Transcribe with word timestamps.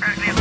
Currently 0.00 0.31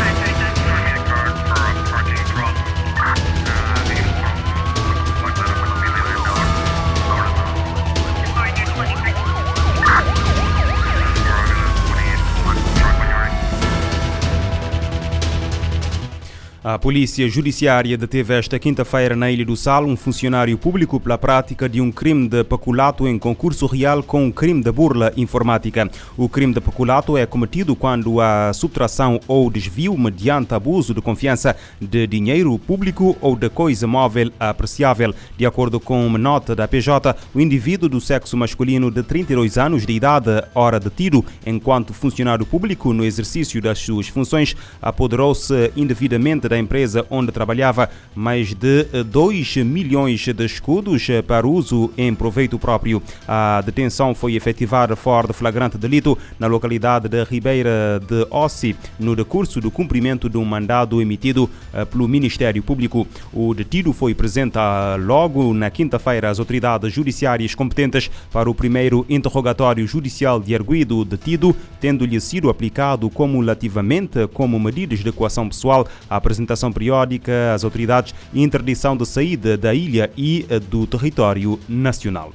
A 16.63 16.77
Polícia 16.77 17.27
Judiciária 17.27 17.97
deteve 17.97 18.35
esta 18.35 18.59
quinta-feira 18.59 19.15
na 19.15 19.31
Ilha 19.31 19.43
do 19.43 19.57
Sal 19.57 19.83
um 19.83 19.97
funcionário 19.97 20.55
público 20.59 20.99
pela 20.99 21.17
prática 21.17 21.67
de 21.67 21.81
um 21.81 21.91
crime 21.91 22.27
de 22.27 22.43
peculato 22.43 23.07
em 23.07 23.17
concurso 23.17 23.65
real 23.65 24.03
com 24.03 24.25
um 24.25 24.31
crime 24.31 24.61
de 24.61 24.71
burla 24.71 25.11
informática. 25.17 25.89
O 26.15 26.29
crime 26.29 26.53
de 26.53 26.61
peculato 26.61 27.17
é 27.17 27.25
cometido 27.25 27.75
quando 27.75 28.21
há 28.21 28.53
subtração 28.53 29.19
ou 29.27 29.49
desvio 29.49 29.97
mediante 29.97 30.53
abuso 30.53 30.93
de 30.93 31.01
confiança 31.01 31.55
de 31.81 32.05
dinheiro 32.05 32.55
público 32.59 33.17
ou 33.19 33.35
de 33.35 33.49
coisa 33.49 33.87
móvel 33.87 34.31
apreciável. 34.39 35.15
De 35.35 35.47
acordo 35.47 35.79
com 35.79 36.05
uma 36.05 36.19
nota 36.19 36.55
da 36.55 36.67
PJ, 36.67 37.15
o 37.33 37.41
indivíduo 37.41 37.89
do 37.89 37.99
sexo 37.99 38.37
masculino 38.37 38.91
de 38.91 39.01
32 39.01 39.57
anos 39.57 39.83
de 39.83 39.93
idade, 39.93 40.43
hora 40.53 40.79
detido 40.79 41.25
enquanto 41.43 41.91
funcionário 41.91 42.45
público 42.45 42.93
no 42.93 43.03
exercício 43.03 43.59
das 43.59 43.79
suas 43.79 44.07
funções, 44.09 44.55
apoderou-se 44.79 45.71
indevidamente 45.75 46.50
da 46.51 46.59
empresa 46.59 47.05
onde 47.09 47.31
trabalhava 47.31 47.89
mais 48.13 48.53
de 48.53 48.83
2 49.05 49.57
milhões 49.57 50.19
de 50.27 50.45
escudos 50.45 51.07
para 51.25 51.47
uso 51.47 51.91
em 51.97 52.13
proveito 52.13 52.59
próprio. 52.59 53.01
A 53.25 53.61
detenção 53.65 54.13
foi 54.13 54.35
efetivada 54.35 54.97
fora 54.97 55.27
de 55.27 55.33
flagrante 55.33 55.77
delito 55.77 56.17
na 56.37 56.47
localidade 56.47 57.07
de 57.07 57.23
Ribeira 57.23 58.01
de 58.05 58.27
Ossi, 58.29 58.75
no 58.99 59.15
decurso 59.15 59.61
do 59.61 59.71
cumprimento 59.71 60.27
de 60.27 60.37
um 60.37 60.43
mandado 60.43 61.01
emitido 61.01 61.49
eh, 61.73 61.85
pelo 61.85 62.05
Ministério 62.05 62.61
Público. 62.61 63.07
O 63.31 63.53
detido 63.53 63.93
foi 63.93 64.13
presente 64.13 64.57
logo 65.05 65.53
na 65.53 65.69
quinta-feira 65.69 66.29
às 66.29 66.37
autoridades 66.37 66.91
judiciárias 66.91 67.55
competentes 67.55 68.11
para 68.29 68.49
o 68.49 68.53
primeiro 68.53 69.05
interrogatório 69.07 69.87
judicial 69.87 70.41
de 70.41 70.53
arguido 70.53 71.05
detido, 71.05 71.55
tendo-lhe 71.79 72.19
sido 72.19 72.49
aplicado 72.49 73.09
cumulativamente 73.09 74.27
como 74.33 74.59
medidas 74.59 74.99
de 74.99 75.11
coação 75.13 75.47
pessoal 75.47 75.87
a 76.09 76.19
apresentação 76.41 76.71
periódica 76.71 77.53
às 77.53 77.63
autoridades 77.63 78.13
e 78.33 78.41
interdição 78.41 78.97
de 78.97 79.05
saída 79.05 79.57
da 79.57 79.73
ilha 79.73 80.11
e 80.17 80.45
eh, 80.49 80.59
do 80.59 80.85
território 80.87 81.59
nacional. 81.67 82.33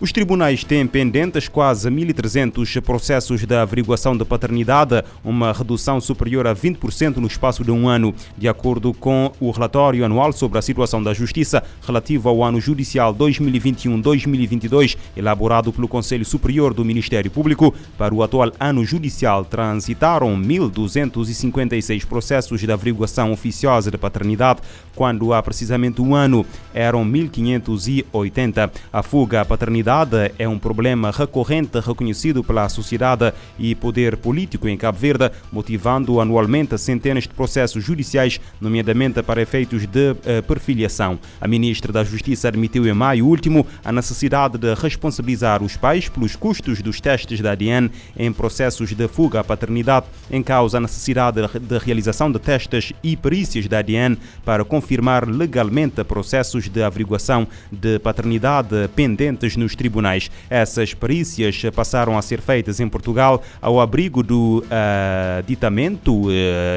Os 0.00 0.12
tribunais 0.12 0.64
têm 0.64 0.86
pendentes 0.86 1.46
quase 1.46 1.90
1.300 1.90 2.80
processos 2.80 3.44
de 3.44 3.54
averiguação 3.54 4.16
de 4.16 4.24
paternidade, 4.24 5.04
uma 5.22 5.52
redução 5.52 6.00
superior 6.00 6.46
a 6.46 6.54
20% 6.54 7.16
no 7.16 7.26
espaço 7.26 7.62
de 7.62 7.70
um 7.70 7.86
ano, 7.86 8.14
de 8.34 8.48
acordo 8.48 8.94
com 8.94 9.30
o 9.38 9.50
relatório 9.50 10.02
anual 10.02 10.32
sobre 10.32 10.58
a 10.58 10.62
situação 10.62 11.02
da 11.02 11.12
Justiça 11.12 11.62
relativo 11.86 12.30
ao 12.30 12.42
ano 12.42 12.58
judicial 12.58 13.14
2021-2022, 13.14 14.96
elaborado 15.14 15.70
pelo 15.70 15.86
Conselho 15.86 16.24
Superior 16.24 16.72
do 16.72 16.82
Ministério 16.82 17.30
Público. 17.30 17.74
Para 17.98 18.14
o 18.14 18.22
atual 18.22 18.52
ano 18.58 18.82
judicial, 18.86 19.44
transitaram 19.44 20.34
1.256 20.34 22.06
processos 22.06 22.58
de 22.58 22.72
averiguação 22.72 23.32
oficiosa 23.32 23.90
de 23.90 23.98
paternidade, 23.98 24.62
quando 24.96 25.34
há 25.34 25.42
precisamente 25.42 26.00
um 26.00 26.14
ano 26.14 26.46
eram 26.72 27.04
1.580. 27.04 28.70
A 28.90 29.02
fuga 29.02 29.42
à 29.42 29.44
paternidade 29.44 29.89
é 30.38 30.46
um 30.46 30.56
problema 30.56 31.10
recorrente 31.10 31.80
reconhecido 31.80 32.44
pela 32.44 32.68
sociedade 32.68 33.32
e 33.58 33.74
poder 33.74 34.16
político 34.16 34.68
em 34.68 34.76
Cabo 34.76 34.96
Verde, 34.96 35.32
motivando 35.50 36.20
anualmente 36.20 36.78
centenas 36.78 37.24
de 37.24 37.30
processos 37.30 37.82
judiciais, 37.82 38.40
nomeadamente 38.60 39.20
para 39.20 39.42
efeitos 39.42 39.88
de 39.88 40.12
uh, 40.12 40.42
perfiliação. 40.46 41.18
A 41.40 41.48
ministra 41.48 41.92
da 41.92 42.04
Justiça 42.04 42.46
admitiu 42.46 42.86
em 42.86 42.92
maio 42.92 43.26
último 43.26 43.66
a 43.84 43.90
necessidade 43.90 44.58
de 44.58 44.72
responsabilizar 44.74 45.60
os 45.60 45.76
pais 45.76 46.08
pelos 46.08 46.36
custos 46.36 46.80
dos 46.80 47.00
testes 47.00 47.40
da 47.40 47.50
ADN 47.50 47.90
em 48.16 48.32
processos 48.32 48.94
de 48.94 49.08
fuga 49.08 49.40
à 49.40 49.44
paternidade, 49.44 50.06
em 50.30 50.40
causa 50.40 50.78
a 50.78 50.80
necessidade 50.80 51.40
de 51.40 51.78
realização 51.78 52.30
de 52.30 52.38
testes 52.38 52.92
e 53.02 53.16
perícias 53.16 53.66
da 53.66 53.80
ADN 53.80 54.16
para 54.44 54.64
confirmar 54.64 55.28
legalmente 55.28 56.04
processos 56.04 56.68
de 56.68 56.80
averiguação 56.80 57.48
de 57.72 57.98
paternidade 57.98 58.88
pendentes 58.94 59.56
nos 59.56 59.79
tribunais. 59.80 60.30
Essas 60.50 60.92
perícias 60.92 61.62
passaram 61.74 62.18
a 62.18 62.22
ser 62.22 62.42
feitas 62.42 62.80
em 62.80 62.88
Portugal 62.88 63.42
ao 63.62 63.80
abrigo 63.80 64.22
do 64.22 64.62
uh, 64.66 65.42
ditamento 65.46 66.28
uh, 66.28 66.30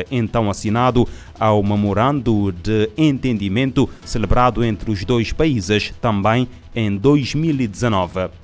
então 0.10 0.50
assinado 0.50 1.06
ao 1.38 1.62
memorando 1.62 2.54
de 2.54 2.90
entendimento 2.98 3.90
celebrado 4.06 4.64
entre 4.64 4.90
os 4.90 5.04
dois 5.04 5.34
países 5.34 5.94
também 6.00 6.48
em 6.74 6.96
2019. 6.96 8.43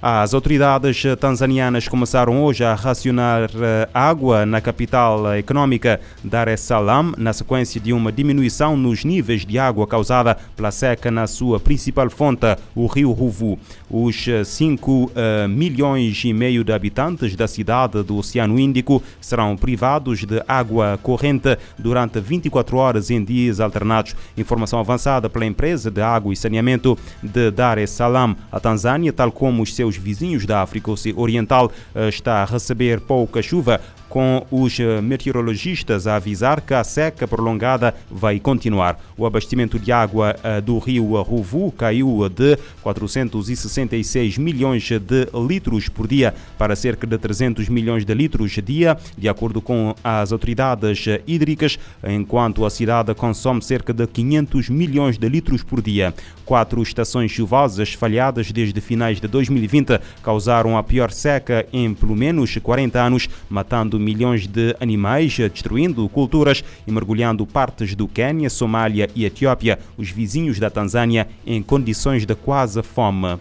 As 0.00 0.32
autoridades 0.32 1.02
tanzanianas 1.18 1.88
começaram 1.88 2.44
hoje 2.44 2.62
a 2.62 2.72
racionar 2.72 3.50
eh, 3.60 3.88
água 3.92 4.46
na 4.46 4.60
capital 4.60 5.34
econômica 5.34 6.00
Dar 6.22 6.46
es 6.46 6.60
Salaam, 6.60 7.12
na 7.18 7.32
sequência 7.32 7.80
de 7.80 7.92
uma 7.92 8.12
diminuição 8.12 8.76
nos 8.76 9.04
níveis 9.04 9.44
de 9.44 9.58
água 9.58 9.88
causada 9.88 10.36
pela 10.54 10.70
seca 10.70 11.10
na 11.10 11.26
sua 11.26 11.58
principal 11.58 12.08
fonte, 12.10 12.46
o 12.76 12.86
rio 12.86 13.10
Ruvu. 13.10 13.58
Os 13.90 14.24
5 14.44 14.92
uh, 14.92 15.10
eh, 15.16 15.48
milhões 15.48 16.22
e 16.24 16.32
meio 16.32 16.62
de 16.62 16.72
habitantes 16.72 17.34
da 17.34 17.48
cidade 17.48 18.00
do 18.04 18.18
Oceano 18.18 18.56
Índico 18.56 19.02
serão 19.20 19.56
privados 19.56 20.24
de 20.24 20.40
água 20.46 20.96
corrente 21.02 21.58
durante 21.76 22.20
24 22.20 22.76
horas 22.76 23.10
em 23.10 23.24
dias 23.24 23.58
alternados. 23.58 24.14
Informação 24.36 24.78
avançada 24.78 25.28
pela 25.28 25.46
empresa 25.46 25.90
de 25.90 26.00
água 26.00 26.32
e 26.32 26.36
saneamento 26.36 26.96
de 27.20 27.50
Dar 27.50 27.78
es 27.78 27.90
Salaam. 27.90 28.36
A 28.52 28.60
Tanzânia, 28.60 29.12
tal 29.12 29.32
como 29.32 29.62
os 29.62 29.74
seus 29.74 29.87
seus 29.88 29.96
vizinhos 29.96 30.44
da 30.44 30.62
África 30.62 30.90
Oriental 31.16 31.72
eh, 31.94 32.08
está 32.08 32.42
a 32.42 32.44
receber 32.44 33.00
pouca 33.00 33.40
chuva 33.40 33.80
com 34.08 34.46
os 34.50 34.78
eh, 34.78 35.00
meteorologistas 35.00 36.06
a 36.06 36.16
avisar 36.16 36.60
que 36.60 36.74
a 36.74 36.84
seca 36.84 37.26
prolongada 37.26 37.94
vai 38.10 38.38
continuar. 38.38 38.98
O 39.16 39.26
abastecimento 39.26 39.78
de 39.78 39.92
água 39.92 40.36
eh, 40.42 40.60
do 40.60 40.78
rio 40.78 41.20
Ruvu 41.22 41.72
caiu 41.72 42.28
de 42.28 42.56
466 42.82 44.38
milhões 44.38 44.88
de 44.88 45.28
litros 45.46 45.88
por 45.88 46.06
dia 46.06 46.34
para 46.56 46.76
cerca 46.76 47.06
de 47.06 47.18
300 47.18 47.68
milhões 47.68 48.04
de 48.04 48.14
litros 48.14 48.52
dia, 48.64 48.96
de 49.16 49.28
acordo 49.28 49.60
com 49.60 49.94
as 50.02 50.32
autoridades 50.32 51.04
hídricas, 51.26 51.78
enquanto 52.06 52.64
a 52.64 52.70
cidade 52.70 53.14
consome 53.14 53.62
cerca 53.62 53.92
de 53.92 54.06
500 54.06 54.68
milhões 54.68 55.18
de 55.18 55.28
litros 55.28 55.62
por 55.62 55.80
dia. 55.80 56.14
Quatro 56.44 56.82
estações 56.82 57.30
chuvosas 57.30 57.92
falhadas 57.92 58.50
desde 58.50 58.80
finais 58.80 59.20
de 59.20 59.28
2020 59.28 60.00
causaram 60.22 60.78
a 60.78 60.82
pior 60.82 61.10
seca 61.10 61.66
em 61.72 61.92
pelo 61.92 62.16
menos 62.16 62.56
40 62.56 63.00
anos, 63.00 63.28
matando 63.48 63.97
milhões 63.98 64.46
de 64.46 64.76
animais, 64.80 65.36
destruindo 65.36 66.08
culturas 66.08 66.64
e 66.86 66.92
mergulhando 66.92 67.46
partes 67.46 67.94
do 67.94 68.06
Quênia, 68.08 68.50
Somália 68.50 69.08
e 69.14 69.24
Etiópia, 69.24 69.78
os 69.96 70.10
vizinhos 70.10 70.58
da 70.58 70.70
Tanzânia, 70.70 71.28
em 71.46 71.62
condições 71.62 72.24
de 72.24 72.34
quase 72.34 72.82
fome. 72.82 73.38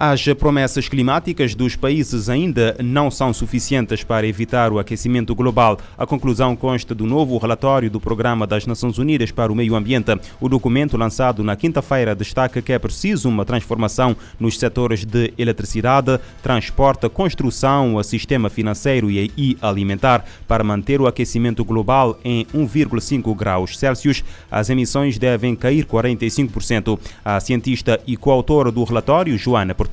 As 0.00 0.24
promessas 0.38 0.88
climáticas 0.88 1.56
dos 1.56 1.74
países 1.74 2.28
ainda 2.28 2.76
não 2.80 3.10
são 3.10 3.32
suficientes 3.32 4.04
para 4.04 4.28
evitar 4.28 4.72
o 4.72 4.78
aquecimento 4.78 5.34
global. 5.34 5.76
A 5.98 6.06
conclusão 6.06 6.54
consta 6.54 6.94
do 6.94 7.04
novo 7.04 7.36
relatório 7.36 7.90
do 7.90 7.98
Programa 7.98 8.46
das 8.46 8.64
Nações 8.64 8.96
Unidas 8.98 9.32
para 9.32 9.50
o 9.50 9.56
Meio 9.56 9.74
Ambiente. 9.74 10.16
O 10.40 10.48
documento, 10.48 10.96
lançado 10.96 11.42
na 11.42 11.56
quinta-feira, 11.56 12.14
destaca 12.14 12.62
que 12.62 12.72
é 12.72 12.78
preciso 12.78 13.28
uma 13.28 13.44
transformação 13.44 14.16
nos 14.38 14.56
setores 14.56 15.04
de 15.04 15.34
eletricidade, 15.36 16.20
transporte, 16.40 17.08
construção, 17.08 18.00
sistema 18.04 18.48
financeiro 18.48 19.10
e 19.10 19.58
alimentar 19.60 20.24
para 20.46 20.62
manter 20.62 21.00
o 21.00 21.08
aquecimento 21.08 21.64
global 21.64 22.20
em 22.24 22.44
1,5 22.54 23.34
graus 23.34 23.76
Celsius. 23.76 24.22
As 24.48 24.70
emissões 24.70 25.18
devem 25.18 25.56
cair 25.56 25.84
45%. 25.84 27.00
A 27.24 27.40
cientista 27.40 28.00
e 28.06 28.16
coautora 28.16 28.70
do 28.70 28.84
relatório, 28.84 29.36
Joana 29.36 29.74
Portugal 29.74 29.87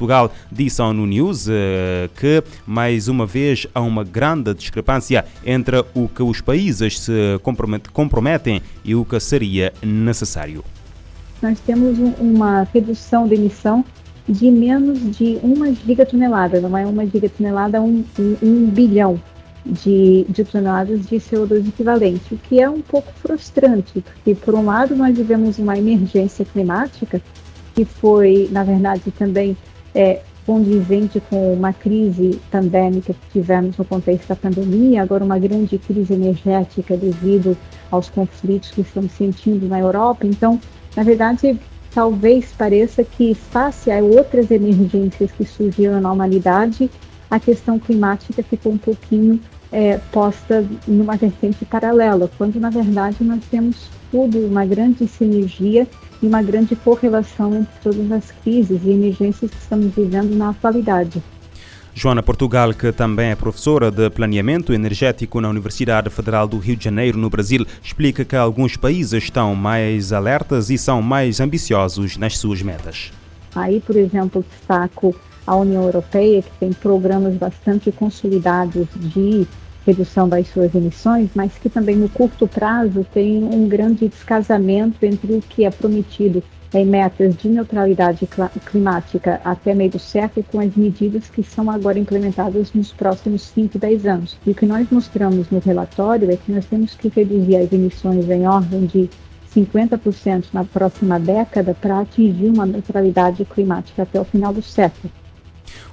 disse 0.51 0.81
ao 0.81 0.94
News 0.94 1.47
uh, 1.47 1.51
que, 2.15 2.44
mais 2.65 3.07
uma 3.07 3.25
vez, 3.25 3.68
há 3.74 3.81
uma 3.81 4.03
grande 4.03 4.53
discrepância 4.53 5.25
entre 5.45 5.83
o 5.94 6.07
que 6.07 6.24
os 6.24 6.42
países 6.42 7.00
se 7.00 7.39
comprometem 7.94 8.62
e 8.83 8.95
o 8.95 9.06
que 9.06 9.19
seria 9.19 9.74
necessário. 9.81 10.63
Nós 11.42 11.59
temos 11.59 11.97
uma 12.19 12.68
redução 12.74 13.27
de 13.27 13.36
emissão 13.36 13.83
de 14.27 14.50
menos 14.50 15.00
de 15.15 15.38
uma 15.44 15.71
gigatonelada, 15.71 16.59
não 16.59 16.75
é 16.77 16.86
uma 16.86 17.06
gigatonelada, 17.06 17.81
um, 17.81 18.03
um, 18.18 18.38
um 18.41 18.65
bilhão 18.69 19.19
de, 19.65 20.25
de, 20.30 20.44
toneladas 20.44 21.06
de 21.06 21.18
CO2 21.18 21.68
equivalente, 21.68 22.33
o 22.33 22.38
que 22.38 22.59
é 22.59 22.69
um 22.69 22.81
pouco 22.81 23.12
frustrante, 23.13 24.01
porque, 24.01 24.36
por 24.36 24.53
um 24.53 24.65
lado, 24.65 24.95
nós 24.95 25.15
vivemos 25.15 25.57
uma 25.57 25.77
emergência 25.77 26.45
climática, 26.45 27.21
que 27.74 27.83
foi, 27.83 28.48
na 28.51 28.63
verdade, 28.63 29.12
também 29.12 29.57
é, 29.95 30.21
condizente 30.45 31.19
com 31.30 31.53
uma 31.53 31.74
crise 31.74 32.39
pandêmica 32.51 33.13
que 33.13 33.39
tivemos 33.39 33.77
no 33.77 33.86
contexto 33.86 34.27
da 34.27 34.36
pandemia, 34.36 35.01
agora 35.01 35.24
uma 35.24 35.39
grande 35.39 35.77
crise 35.80 36.13
energética 36.13 36.95
devido 36.95 37.57
aos 37.89 38.09
conflitos 38.09 38.69
que 38.69 38.81
estamos 38.81 39.13
sentindo 39.13 39.68
na 39.68 39.80
Europa. 39.80 40.27
Então, 40.27 40.59
na 40.95 41.01
verdade, 41.01 41.59
talvez 41.94 42.51
pareça 42.56 43.03
que, 43.03 43.33
face 43.33 43.89
a 43.89 43.97
outras 44.00 44.51
emergências 44.51 45.31
que 45.31 45.45
surgiram 45.45 46.00
na 46.00 46.12
humanidade, 46.12 46.91
a 47.31 47.39
questão 47.39 47.80
climática 47.80 48.44
ficou 48.44 48.74
um 48.74 48.77
pouquinho 48.77 49.39
é, 49.71 49.98
posta 50.12 50.63
numa 50.88 51.18
vertente 51.18 51.65
paralela, 51.65 52.30
quando 52.38 52.59
na 52.59 52.69
verdade 52.69 53.24
nós 53.24 53.44
temos 53.50 53.89
tudo, 54.12 54.45
uma 54.45 54.65
grande 54.65 55.07
sinergia 55.07 55.88
e 56.21 56.27
uma 56.27 56.41
grande 56.41 56.75
correlação 56.75 57.56
entre 57.56 57.73
todas 57.83 58.12
as 58.12 58.31
crises 58.44 58.81
e 58.83 58.89
emergências 58.89 59.51
que 59.51 59.57
estamos 59.57 59.94
vivendo 59.94 60.35
na 60.35 60.50
atualidade. 60.50 61.21
Joana 61.97 62.21
Portugal, 62.21 62.73
que 62.73 62.91
também 62.91 63.31
é 63.31 63.35
professora 63.35 63.89
de 63.89 64.09
planeamento 64.09 64.73
energético 64.73 65.39
na 65.39 65.50
Universidade 65.50 66.09
Federal 66.09 66.45
do 66.45 66.57
Rio 66.57 66.75
de 66.75 66.83
Janeiro, 66.83 67.17
no 67.17 67.29
Brasil, 67.29 67.65
explica 67.81 68.25
que 68.25 68.35
alguns 68.35 68.75
países 68.75 69.23
estão 69.23 69.56
mais 69.56 70.12
alertas 70.12 70.69
e 70.69 70.77
são 70.77 71.01
mais 71.01 71.39
ambiciosos 71.39 72.17
nas 72.17 72.38
suas 72.38 72.62
metas. 72.62 73.13
Aí, 73.56 73.79
por 73.79 73.95
exemplo, 73.95 74.44
destaco 74.51 75.15
a 75.47 75.56
União 75.56 75.83
Europeia, 75.83 76.41
que 76.41 76.51
tem 76.59 76.73
programas 76.73 77.35
bastante 77.35 77.89
consolidados 77.94 78.88
de 78.95 79.47
redução 79.85 80.27
das 80.27 80.47
suas 80.47 80.73
emissões, 80.73 81.29
mas 81.35 81.53
que 81.53 81.69
também 81.69 81.95
no 81.95 82.09
curto 82.09 82.47
prazo 82.47 83.05
tem 83.13 83.43
um 83.43 83.67
grande 83.67 84.07
descasamento 84.07 85.05
entre 85.05 85.33
o 85.33 85.41
que 85.41 85.65
é 85.65 85.69
prometido 85.69 86.43
em 86.73 86.85
metas 86.85 87.35
de 87.37 87.47
neutralidade 87.47 88.27
climática 88.65 89.39
até 89.45 89.73
meio 89.73 89.91
do 89.91 89.99
século 89.99 90.45
com 90.51 90.59
as 90.59 90.75
medidas 90.75 91.29
que 91.29 91.41
são 91.41 91.69
agora 91.69 91.97
implementadas 91.97 92.73
nos 92.73 92.91
próximos 92.91 93.43
5, 93.43 93.79
10 93.79 94.05
anos. 94.05 94.37
E 94.45 94.51
o 94.51 94.55
que 94.55 94.65
nós 94.65 94.89
mostramos 94.89 95.49
no 95.49 95.59
relatório 95.59 96.29
é 96.29 96.35
que 96.35 96.51
nós 96.51 96.65
temos 96.65 96.93
que 96.95 97.07
reduzir 97.07 97.55
as 97.55 97.71
emissões 97.71 98.29
em 98.29 98.45
ordem 98.45 98.85
de 98.85 99.09
50% 99.55 100.47
na 100.51 100.65
próxima 100.65 101.17
década 101.17 101.73
para 101.79 102.01
atingir 102.01 102.47
uma 102.47 102.65
neutralidade 102.65 103.45
climática 103.45 104.03
até 104.03 104.19
o 104.19 104.25
final 104.25 104.51
do 104.51 104.61
século. 104.61 105.13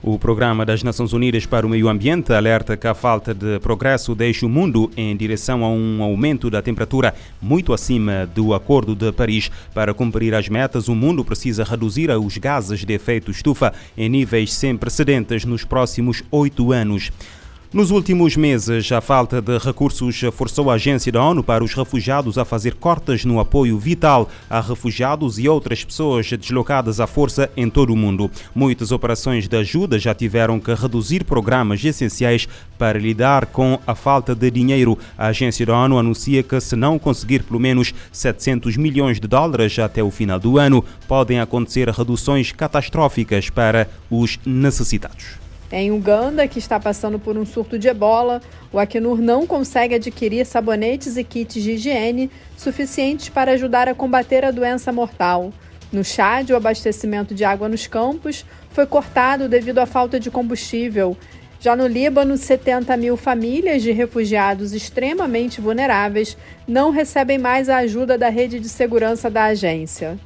O 0.02 0.18
Programa 0.18 0.66
das 0.66 0.82
Nações 0.82 1.12
Unidas 1.12 1.46
para 1.46 1.66
o 1.66 1.68
Meio 1.68 1.88
Ambiente 1.88 2.32
alerta 2.32 2.76
que 2.76 2.86
a 2.86 2.94
falta 2.94 3.32
de 3.32 3.58
progresso 3.60 4.14
deixa 4.14 4.44
o 4.44 4.48
mundo 4.48 4.90
em 4.96 5.16
direção 5.16 5.64
a 5.64 5.68
um 5.68 6.02
aumento 6.02 6.50
da 6.50 6.60
temperatura 6.60 7.14
muito 7.40 7.72
acima 7.72 8.26
do 8.34 8.54
Acordo 8.54 8.94
de 8.94 9.12
Paris. 9.12 9.50
Para 9.72 9.94
cumprir 9.94 10.34
as 10.34 10.48
metas, 10.48 10.88
o 10.88 10.94
mundo 10.94 11.24
precisa 11.24 11.64
reduzir 11.64 12.10
os 12.10 12.36
gases 12.36 12.84
de 12.84 12.92
efeito 12.92 13.30
estufa 13.30 13.72
em 13.96 14.08
níveis 14.08 14.52
sem 14.52 14.76
precedentes 14.76 15.44
nos 15.44 15.64
próximos 15.64 16.22
oito 16.30 16.72
anos. 16.72 17.10
Nos 17.72 17.90
últimos 17.90 18.36
meses, 18.36 18.92
a 18.92 19.00
falta 19.00 19.40
de 19.40 19.56
recursos 19.56 20.20
forçou 20.34 20.70
a 20.70 20.74
Agência 20.74 21.10
da 21.10 21.24
ONU 21.24 21.42
para 21.42 21.64
os 21.64 21.72
Refugiados 21.72 22.36
a 22.36 22.44
fazer 22.44 22.74
cortes 22.74 23.24
no 23.24 23.40
apoio 23.40 23.78
vital 23.78 24.28
a 24.50 24.60
refugiados 24.60 25.38
e 25.38 25.48
outras 25.48 25.82
pessoas 25.82 26.30
deslocadas 26.30 27.00
à 27.00 27.06
força 27.06 27.50
em 27.56 27.70
todo 27.70 27.90
o 27.90 27.96
mundo. 27.96 28.30
Muitas 28.54 28.92
operações 28.92 29.48
de 29.48 29.56
ajuda 29.56 29.98
já 29.98 30.14
tiveram 30.14 30.60
que 30.60 30.74
reduzir 30.74 31.24
programas 31.24 31.82
essenciais 31.82 32.46
para 32.76 32.98
lidar 32.98 33.46
com 33.46 33.80
a 33.86 33.94
falta 33.94 34.34
de 34.34 34.50
dinheiro. 34.50 34.98
A 35.16 35.28
Agência 35.28 35.64
da 35.64 35.74
ONU 35.74 35.98
anuncia 35.98 36.42
que, 36.42 36.60
se 36.60 36.76
não 36.76 36.98
conseguir 36.98 37.42
pelo 37.42 37.58
menos 37.58 37.94
700 38.12 38.76
milhões 38.76 39.18
de 39.18 39.26
dólares 39.26 39.78
até 39.78 40.02
o 40.02 40.10
final 40.10 40.38
do 40.38 40.58
ano, 40.58 40.84
podem 41.08 41.40
acontecer 41.40 41.88
reduções 41.88 42.52
catastróficas 42.52 43.48
para 43.48 43.88
os 44.10 44.38
necessitados. 44.44 45.41
Em 45.74 45.90
Uganda, 45.90 46.46
que 46.46 46.58
está 46.58 46.78
passando 46.78 47.18
por 47.18 47.38
um 47.38 47.46
surto 47.46 47.78
de 47.78 47.88
ebola, 47.88 48.42
o 48.70 48.78
Acnur 48.78 49.22
não 49.22 49.46
consegue 49.46 49.94
adquirir 49.94 50.44
sabonetes 50.44 51.16
e 51.16 51.24
kits 51.24 51.62
de 51.62 51.72
higiene 51.72 52.30
suficientes 52.58 53.30
para 53.30 53.52
ajudar 53.52 53.88
a 53.88 53.94
combater 53.94 54.44
a 54.44 54.50
doença 54.50 54.92
mortal. 54.92 55.50
No 55.90 56.04
Chad, 56.04 56.50
o 56.50 56.56
abastecimento 56.56 57.34
de 57.34 57.42
água 57.42 57.70
nos 57.70 57.86
campos 57.86 58.44
foi 58.68 58.84
cortado 58.84 59.48
devido 59.48 59.78
à 59.78 59.86
falta 59.86 60.20
de 60.20 60.30
combustível. 60.30 61.16
Já 61.58 61.74
no 61.74 61.86
Líbano, 61.86 62.36
70 62.36 62.94
mil 62.98 63.16
famílias 63.16 63.82
de 63.82 63.92
refugiados 63.92 64.74
extremamente 64.74 65.58
vulneráveis 65.58 66.36
não 66.68 66.90
recebem 66.90 67.38
mais 67.38 67.70
a 67.70 67.78
ajuda 67.78 68.18
da 68.18 68.28
rede 68.28 68.60
de 68.60 68.68
segurança 68.68 69.30
da 69.30 69.44
agência. 69.44 70.18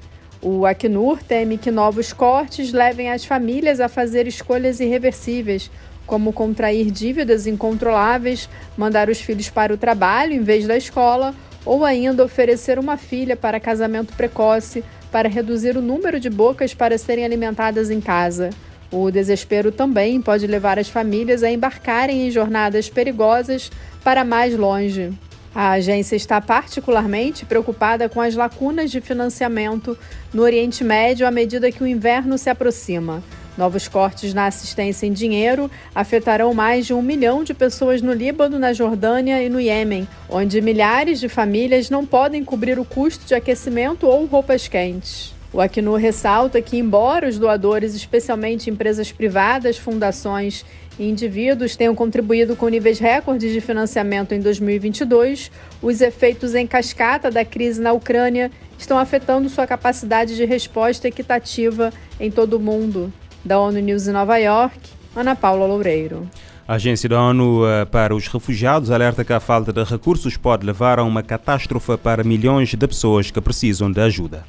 O 0.48 0.64
Acnur 0.64 1.20
teme 1.24 1.58
que 1.58 1.72
novos 1.72 2.12
cortes 2.12 2.72
levem 2.72 3.10
as 3.10 3.24
famílias 3.24 3.80
a 3.80 3.88
fazer 3.88 4.28
escolhas 4.28 4.78
irreversíveis, 4.78 5.68
como 6.06 6.32
contrair 6.32 6.88
dívidas 6.88 7.48
incontroláveis, 7.48 8.48
mandar 8.76 9.08
os 9.08 9.20
filhos 9.20 9.50
para 9.50 9.74
o 9.74 9.76
trabalho 9.76 10.34
em 10.34 10.44
vez 10.44 10.64
da 10.64 10.76
escola, 10.76 11.34
ou 11.64 11.84
ainda 11.84 12.24
oferecer 12.24 12.78
uma 12.78 12.96
filha 12.96 13.36
para 13.36 13.58
casamento 13.58 14.12
precoce 14.12 14.84
para 15.10 15.28
reduzir 15.28 15.76
o 15.76 15.82
número 15.82 16.20
de 16.20 16.30
bocas 16.30 16.72
para 16.72 16.96
serem 16.96 17.24
alimentadas 17.24 17.90
em 17.90 18.00
casa. 18.00 18.50
O 18.92 19.10
desespero 19.10 19.72
também 19.72 20.22
pode 20.22 20.46
levar 20.46 20.78
as 20.78 20.88
famílias 20.88 21.42
a 21.42 21.50
embarcarem 21.50 22.24
em 22.24 22.30
jornadas 22.30 22.88
perigosas 22.88 23.68
para 24.04 24.22
mais 24.22 24.56
longe. 24.56 25.12
A 25.58 25.70
agência 25.70 26.16
está 26.16 26.38
particularmente 26.38 27.46
preocupada 27.46 28.10
com 28.10 28.20
as 28.20 28.34
lacunas 28.34 28.90
de 28.90 29.00
financiamento 29.00 29.96
no 30.30 30.42
Oriente 30.42 30.84
Médio 30.84 31.26
à 31.26 31.30
medida 31.30 31.72
que 31.72 31.82
o 31.82 31.86
inverno 31.86 32.36
se 32.36 32.50
aproxima. 32.50 33.22
Novos 33.56 33.88
cortes 33.88 34.34
na 34.34 34.44
assistência 34.44 35.06
em 35.06 35.14
dinheiro 35.14 35.70
afetarão 35.94 36.52
mais 36.52 36.84
de 36.84 36.92
um 36.92 37.00
milhão 37.00 37.42
de 37.42 37.54
pessoas 37.54 38.02
no 38.02 38.12
Líbano, 38.12 38.58
na 38.58 38.74
Jordânia 38.74 39.42
e 39.42 39.48
no 39.48 39.58
Iêmen, 39.58 40.06
onde 40.28 40.60
milhares 40.60 41.18
de 41.18 41.28
famílias 41.30 41.88
não 41.88 42.04
podem 42.04 42.44
cobrir 42.44 42.78
o 42.78 42.84
custo 42.84 43.24
de 43.24 43.34
aquecimento 43.34 44.06
ou 44.06 44.26
roupas 44.26 44.68
quentes. 44.68 45.35
O 45.56 45.60
Acnur 45.62 45.96
ressalta 45.96 46.60
que, 46.60 46.76
embora 46.76 47.26
os 47.26 47.38
doadores, 47.38 47.94
especialmente 47.94 48.68
empresas 48.68 49.10
privadas, 49.10 49.78
fundações 49.78 50.66
e 50.98 51.08
indivíduos 51.08 51.74
tenham 51.74 51.94
contribuído 51.94 52.54
com 52.54 52.68
níveis 52.68 52.98
recordes 52.98 53.54
de 53.54 53.62
financiamento 53.62 54.32
em 54.32 54.40
2022, 54.40 55.50
os 55.80 56.02
efeitos 56.02 56.54
em 56.54 56.66
cascata 56.66 57.30
da 57.30 57.42
crise 57.42 57.80
na 57.80 57.94
Ucrânia 57.94 58.50
estão 58.78 58.98
afetando 58.98 59.48
sua 59.48 59.66
capacidade 59.66 60.36
de 60.36 60.44
resposta 60.44 61.08
equitativa 61.08 61.90
em 62.20 62.30
todo 62.30 62.58
o 62.58 62.60
mundo. 62.60 63.10
Da 63.42 63.58
ONU 63.58 63.80
News 63.80 64.06
em 64.06 64.12
Nova 64.12 64.36
York, 64.36 64.78
Ana 65.16 65.34
Paula 65.34 65.64
Loureiro. 65.64 66.28
A 66.68 66.74
Agência 66.74 67.08
da 67.08 67.18
ONU 67.18 67.66
eh, 67.66 67.86
para 67.86 68.14
os 68.14 68.28
Refugiados 68.28 68.90
alerta 68.90 69.24
que 69.24 69.32
a 69.32 69.40
falta 69.40 69.72
de 69.72 69.82
recursos 69.84 70.36
pode 70.36 70.66
levar 70.66 70.98
a 70.98 71.02
uma 71.02 71.22
catástrofe 71.22 71.96
para 71.96 72.22
milhões 72.22 72.74
de 72.74 72.86
pessoas 72.86 73.30
que 73.30 73.40
precisam 73.40 73.90
de 73.90 74.02
ajuda. 74.02 74.44